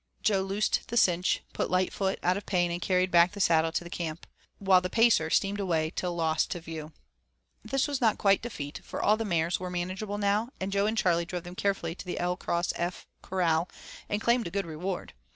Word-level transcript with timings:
Jo 0.23 0.41
loosed 0.41 0.79
the 0.87 0.97
cinch, 0.97 1.43
put 1.53 1.69
Lightfoot 1.69 2.17
out 2.23 2.35
of 2.35 2.47
pain, 2.47 2.71
and 2.71 2.81
carried 2.81 3.11
back 3.11 3.33
the 3.33 3.39
saddle 3.39 3.71
to 3.71 3.83
the 3.83 3.87
camp. 3.91 4.25
While 4.57 4.81
the 4.81 4.89
Pacer 4.89 5.29
steamed 5.29 5.59
away 5.59 5.91
till 5.95 6.15
lost 6.15 6.49
to 6.49 6.59
view. 6.59 6.91
This 7.63 7.87
was 7.87 8.01
not 8.01 8.17
quite 8.17 8.41
defeat, 8.41 8.81
for 8.83 8.99
all 9.03 9.15
the 9.15 9.25
mares 9.25 9.59
were 9.59 9.69
manageable 9.69 10.17
now, 10.17 10.49
and 10.59 10.71
Jo 10.71 10.87
and 10.87 10.97
Charley 10.97 11.25
drove 11.25 11.43
them 11.43 11.53
carefully 11.53 11.93
to 11.93 12.03
the 12.05 12.17
'L 12.17 12.35
cross 12.35 12.73
F' 12.77 13.05
corral 13.21 13.69
and 14.09 14.19
claimed 14.23 14.47
a 14.47 14.49
good 14.49 14.65
reward. 14.65 15.13